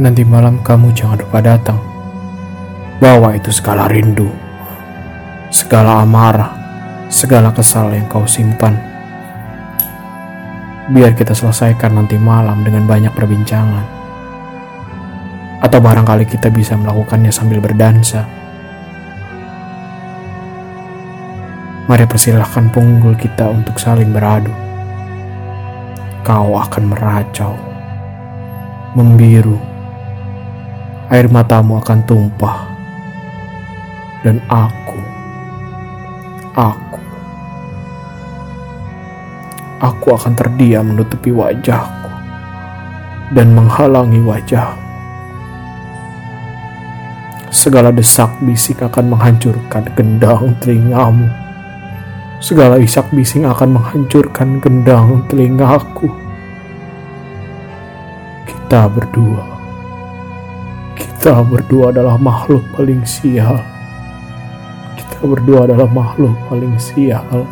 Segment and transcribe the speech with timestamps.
[0.00, 1.76] Nanti malam kamu jangan lupa datang.
[3.04, 4.32] Bawa itu segala rindu,
[5.52, 6.56] segala amarah,
[7.12, 8.80] segala kesal yang kau simpan.
[10.88, 13.84] Biar kita selesaikan nanti malam dengan banyak perbincangan.
[15.60, 18.24] Atau barangkali kita bisa melakukannya sambil berdansa.
[21.92, 24.48] Mari persilahkan punggul kita untuk saling beradu.
[26.24, 27.52] Kau akan meracau,
[28.96, 29.69] membiru,
[31.10, 32.70] air matamu akan tumpah,
[34.22, 35.02] dan aku,
[36.54, 37.02] aku,
[39.82, 42.08] aku akan terdiam menutupi wajahku
[43.34, 44.86] dan menghalangi wajahmu.
[47.50, 51.26] Segala desak bisik akan menghancurkan gendang telingamu.
[52.40, 56.08] Segala isak bising akan menghancurkan gendang telingaku.
[58.48, 59.59] Kita berdua,
[61.00, 63.60] kita berdua adalah makhluk paling sial.
[64.96, 67.44] Kita berdua adalah makhluk paling sial.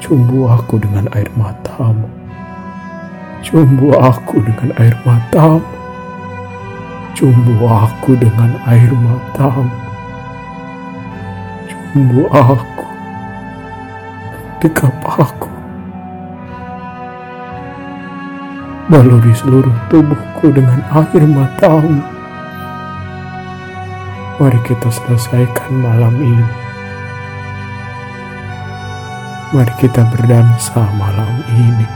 [0.00, 2.08] Cumbu aku dengan air matamu.
[3.44, 5.64] Cumbu aku dengan air matamu.
[7.12, 9.68] Cumbu aku dengan air matamu.
[11.68, 12.84] Cumbu aku.
[14.64, 15.51] Dekap aku.
[18.90, 22.02] Baluri seluruh tubuhku dengan air matamu.
[24.42, 26.48] Mari kita selesaikan malam ini.
[29.54, 31.86] Mari kita berdansa malam ini.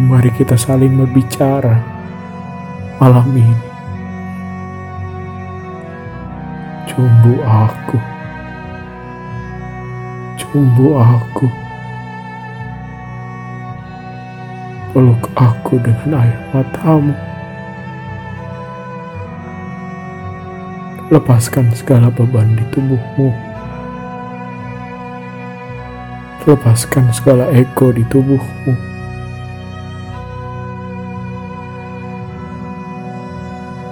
[0.00, 1.76] Mari kita saling berbicara
[2.96, 3.68] malam ini.
[6.88, 8.00] Cumbu aku,
[10.40, 11.65] cumbu aku,
[14.96, 17.12] peluk aku dengan air matamu.
[21.12, 23.28] Lepaskan segala beban di tubuhmu.
[26.48, 28.96] Lepaskan segala ego di tubuhmu.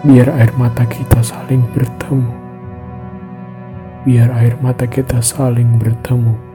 [0.04, 2.28] biar air mata kita saling bertemu.
[4.04, 6.53] Biar air mata kita saling bertemu.